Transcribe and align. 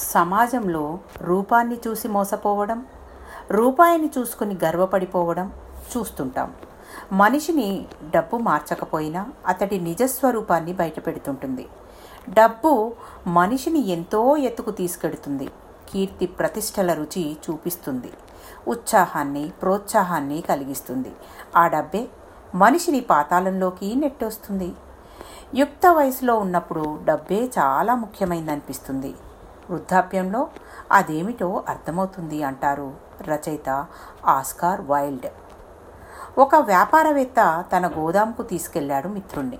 సమాజంలో 0.00 0.98
రూపాన్ని 1.18 1.78
చూసి 1.86 2.08
మోసపోవడం 2.08 2.86
రూపాయిని 3.50 4.10
చూసుకుని 4.18 4.58
గర్వపడిపోవడం 4.64 5.52
చూస్తుంటాం. 5.96 6.54
మనిషిని 7.12 7.86
డబ్బు 8.14 8.36
మార్చకపోయినా 8.36 9.28
అతడి 9.46 9.80
నిజస్వరూపాన్ని 9.80 10.72
బయటపెడుతుంటుంది. 10.72 11.68
డబ్బు 12.28 12.92
మనిషిని 13.26 13.88
ఎంతో 13.88 14.36
ఎత్తుకు 14.36 14.70
తీసుకెడుతుంది. 14.70 15.48
కీర్తి 15.92 16.26
ప్రతిష్టల 16.26 16.92
రుచి 16.92 17.36
చూపిస్తుంది. 17.50 18.12
ఉత్సాహాన్ని 18.68 19.52
ప్రోత్సాహాన్ని 19.62 20.40
కలిగిస్తుంది. 20.40 21.12
ఆ 21.56 21.68
డబ్బే 21.68 22.08
మనిషిని 22.54 23.00
పాతాళంలోకి 23.00 23.94
నెట్టొస్తుంది. 23.94 24.72
యుక్త 25.54 25.86
వయసులో 25.86 26.38
ఉన్నప్పుడు 26.38 27.00
డబ్బే 27.04 27.50
చాలా 27.58 27.94
ముఖ్యమైనదనిపిస్తుంది 27.94 29.14
వృద్ధాప్యంలో 29.70 30.48
అదేమిటో 30.92 31.64
అర్థమవుతుంది 31.68 32.42
అంటారు 32.42 32.94
రచయిత 33.22 33.86
ఆస్కార్ 34.26 34.80
వైల్డ్. 34.80 35.26
ఒక 36.38 36.54
వ్యాపారవేత్త 36.54 37.64
తన 37.76 37.86
గోదాంకు 37.86 38.42
తీసుకెళ్ళాడు 38.42 39.08
మిత్రుణ్ణి. 39.08 39.58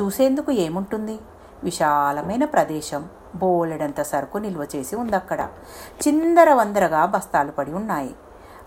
చూసేందుకు 0.00 0.52
ఏముంటుంది? 0.52 1.18
విశాలమైన 1.64 2.44
ప్రదేశం 2.44 3.08
బోలెడంత 3.36 4.02
సరుకు 4.02 4.38
నిల్వ 4.38 4.66
చేసి 4.76 4.96
ఉందక్కడ. 4.96 5.48
చిందర 6.08 6.52
వందరగా 6.52 7.04
బస్తాలు 7.04 7.50
పడి 7.50 7.72
ఉన్నాయి. 7.72 8.14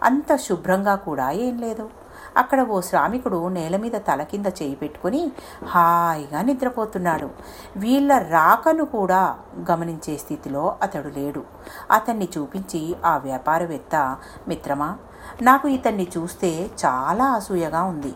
అంత 0.03 0.35
శుభ్రంగా 0.35 0.95
కూడా 0.95 1.31
ఏం 1.31 1.57
లేదు. 1.57 1.89
అక్కడ 2.37 2.61
ఓ 2.61 2.79
శ్రామికుడు 2.79 3.47
నేల 3.47 3.77
మీద 3.77 3.91
తల 3.91 4.23
కింద 4.23 4.45
చేయి 4.45 4.75
పెట్టుకుని 4.75 5.31
హాయిగా 5.65 6.41
నిద్రపోతున్నాడు. 6.41 7.29
వీళ్ళ 7.77 8.17
రాకను 8.17 8.85
కూడా 8.85 9.37
గమనించే 9.71 10.17
స్థితిలో 10.17 10.77
అతడు 10.81 11.07
లేడు. 11.07 11.43
అతన్ని 11.91 12.27
చూపించి 12.37 12.95
ఆ 13.05 13.17
వ్యాపారవేత్త 13.17 14.17
మిత్రమా 14.47 14.97
నాకు 15.41 15.67
ఇతన్ని 15.67 16.07
చూస్తే 16.17 16.69
చాలా 16.85 17.25
అసూయగా 17.25 17.83
ఉంది. 17.83 18.13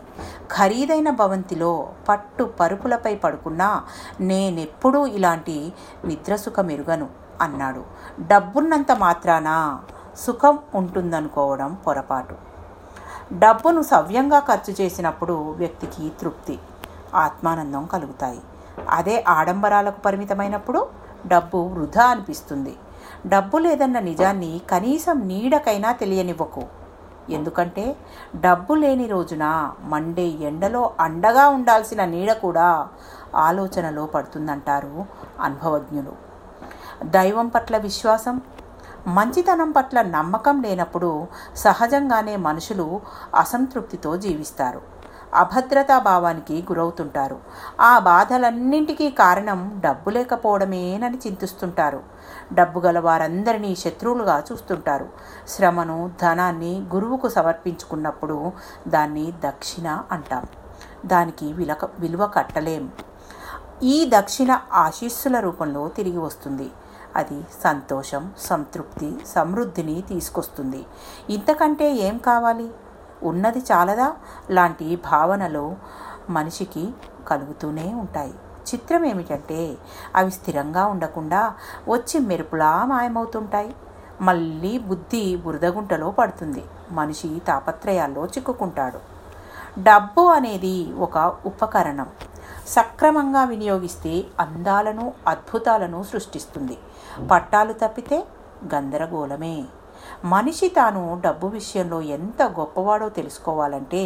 ఖరీదైన 0.56 1.10
భవంతిలో 1.10 1.88
పట్టు 2.08 2.44
పరుపులపై 2.44 3.16
పడుకున్నా 3.16 3.84
నేనెప్పుడూ 4.20 5.06
ఇలాంటి 5.06 5.72
నిద్రసుఖ 6.04 6.60
మెరుగను 6.60 7.08
అన్నాడు. 7.40 7.84
డబ్బున్నంత 8.20 8.92
మాత్రాన? 8.92 9.80
సుఖం 10.18 10.58
ఉంటుందనుకోవడం 10.74 11.78
పొరపాటు. 11.86 12.55
డబ్బును 13.32 13.82
సవ్యంగా 13.82 14.38
ఖర్చు 14.38 14.74
చేసినప్పుడు 14.80 15.32
వ్యక్తికి 15.32 16.12
తృప్తి 16.20 16.58
ఆత్మానందం 17.14 17.86
కలుగుతాయి. 17.86 18.40
అదే 18.90 19.24
ఆడంబరాలకు 19.28 20.00
పరిమితమైనప్పుడు 20.00 20.86
డబ్బు 21.26 21.58
వృధా 21.58 22.06
అనిపిస్తుంది. 22.06 22.76
డబ్బు 23.26 23.58
లేదన్న 23.58 23.98
నిజాన్ని 23.98 24.60
కనీసం 24.70 25.28
నీడకైనా 25.28 25.92
తెలియనివ్వకు. 25.92 26.64
ఎందుకంటే 27.30 27.96
డబ్బు 28.36 28.74
లేని 28.74 29.06
రోజున 29.06 29.72
మండే 29.82 30.22
ఎండలో 30.22 30.90
అండగా 31.00 31.48
ఉండాల్సిన 31.48 32.04
నీడ 32.04 32.32
కూడా 32.32 32.88
ఆలోచనలో 33.34 34.06
పడుతుందంటారు 34.06 35.06
అనుభవజ్ఞులు. 35.40 36.12
దైవం 37.04 37.48
పట్ల 37.48 37.76
విశ్వాసం 37.76 38.40
మంచితనం 39.06 39.70
పట్ల 39.70 40.02
నమ్మకం 40.02 40.62
లేనప్పుడు 40.62 41.26
సహజంగానే 41.56 42.36
మనుషులు 42.36 43.00
అసంతృప్తితో 43.36 44.16
జీవిస్తారు. 44.16 44.82
అభద్రతా 45.34 45.98
భావానికి 45.98 46.62
గురవుతుంటారు. 46.62 47.38
ఆ 47.80 47.98
బాధలన్నింటికీ 47.98 49.10
కారణం 49.10 49.80
డబ్బు 49.84 50.10
లేకపోవడమేనని 50.10 51.18
చింతిస్తుంటారు. 51.26 52.02
డబ్బు 52.52 52.80
గల 52.80 52.98
వారందరినీ 52.98 53.76
శత్రువులుగా 53.76 54.42
చూస్తుంటారు. 54.52 55.08
శ్రమను 55.48 56.10
ధనాన్ని 56.22 56.86
గురువుకు 56.94 57.28
సమర్పించుకున్నప్పుడు 57.28 58.52
దాన్ని 58.88 59.32
దక్షిణ 59.46 60.02
అంటాం. 60.12 60.46
దానికి 61.06 61.52
విలక 61.52 61.84
విలువ 61.84 62.26
కట్టలేం. 62.26 62.90
ఈ 63.82 64.10
దక్షిణ 64.16 64.60
ఆశీస్సుల 64.72 65.40
రూపంలో 65.40 65.88
తిరిగి 65.88 66.18
వస్తుంది. 66.18 66.70
అది 67.16 67.42
సంతోషం 67.64 68.32
సంతృప్తి 68.38 69.16
సమృద్ధిని 69.26 70.02
తీసుకొస్తుంది. 70.08 70.86
ఇంతకంటే 71.30 71.92
ఏం 71.92 72.18
కావాలి? 72.18 72.70
ఉన్నది 73.22 73.58
చాలదా? 73.58 74.16
లాంటి 74.50 74.96
భావనలు 74.96 75.76
మనిషికి 76.30 76.94
కలుగుతూనే 77.28 77.94
ఉంటాయి. 77.94 78.34
చిత్రం 78.74 79.04
ఏమిటంటే 79.04 79.76
అవి 80.16 80.30
స్థిరంగా 80.30 80.86
ఉండకుండా 80.86 81.54
వచ్చి 81.88 82.20
మెరుపులా 82.20 82.84
మాయమవుతుంటాయి. 82.84 83.74
మళ్ళీ 84.20 84.78
బుద్ధి 84.78 85.36
బురదగుంటలో 85.36 86.10
పడుతుంది. 86.10 86.64
మనిషి 86.90 87.42
తాపత్రయాల్లో 87.46 88.26
చిక్కుకుంటాడు. 88.26 88.98
డబ్బు 89.82 90.20
అనేది 90.20 90.92
ఒక 90.92 91.36
ఉపకరణం. 91.46 92.06
సక్రమంగా 92.74 93.44
వినియోగిస్తే 93.44 94.12
అందాలను 94.40 95.06
అద్భుతాలను 95.28 96.02
సృష్టిస్తుంది. 96.02 96.76
పట్టాలు 97.30 97.72
తప్పితే 97.72 98.18
గందరగోళమే. 98.74 99.56
మనిషి 100.24 100.68
తాను 100.68 101.20
డబ్బు 101.24 101.46
విషయంలో 101.46 101.98
ఎంత 102.16 102.42
గొప్పవాడో 102.58 103.08
తెలుసుకోవాలంటే 103.18 104.02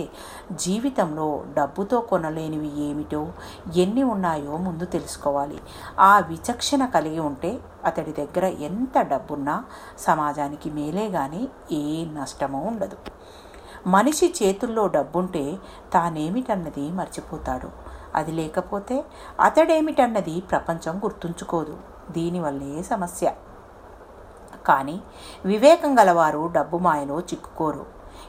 జీవితంలో 0.65 1.45
డబ్బుతో 1.57 2.01
కొనలేనివి 2.01 2.71
ఏమిటో 2.89 3.23
ఎన్ని 3.77 4.03
ఉన్నాయో 4.03 4.57
ముందు 4.67 4.85
తెలుసుకోవాలి. 4.85 5.59
ఆ 6.01 6.13
విచక్షణ 6.31 6.85
కలిగి 6.87 7.21
ఉంటే 7.21 7.53
అతడి 7.85 8.13
దగ్గర 8.13 8.45
ఎంత 8.69 8.99
డబ్బున్నా 9.13 9.57
సమాజానికి 10.09 10.71
మేలే 10.71 11.11
కానీ 11.11 11.43
ఏ 11.73 11.85
నష్టమూ 12.19 12.59
ఉండదు. 12.59 12.99
మనిషి 13.87 14.35
చేతుల్లో 14.43 14.89
డబ్బుంటే 14.89 15.57
తానేమిటన్నది 15.93 16.91
మర్చిపోతాడు. 16.91 17.69
అది 18.15 18.33
లేకపోతే 18.33 19.05
అతడేమిటన్నది 19.41 20.41
ప్రపంచం 20.41 20.99
గుర్తుంచుకోదు. 20.99 21.77
దీనివల్లే 22.11 22.83
సమస్య. 22.83 23.33
కానీ 24.67 25.01
వివేకం 25.45 25.99
గలవారు 25.99 26.51
డబ్బు 26.53 26.79
మాయలో 26.79 27.21
చిక్కుకోరు. 27.21 27.87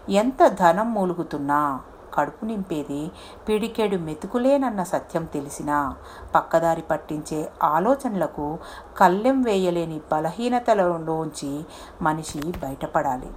ఎంత 0.09 0.47
ధనం 0.47 0.93
మూలుగుతున్నా 0.93 1.81
కడుపు 2.13 2.45
నింపేది 2.45 3.11
పిడికెడు 3.49 3.97
మెతుకులేనన్న 3.97 4.83
సత్యం 4.83 5.25
తెలిసినా 5.25 5.95
పక్కదారి 6.35 6.81
పట్టించే 6.81 7.51
ఆలోచనలకు 7.63 8.57
కళ్ళెం 8.97 9.41
వేయలేని 9.41 10.01
బలహీనతలలోంచి 10.11 11.65
మనిషి 12.01 12.39
బయటపడాలి. 12.39 13.31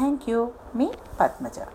थैंक 0.00 0.28
यू 0.28 0.50
मी 0.76 0.90
पद्मजा। 1.18 1.66